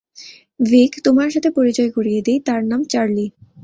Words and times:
ভিক 0.59 0.91
তোমার 1.05 1.29
সাথে 1.31 1.49
পরিচয় 1.57 1.89
করিয়ে 1.95 2.21
দেই, 2.27 2.39
তার 2.47 2.61
নাম 2.63 2.81
চার্লি। 2.91 3.25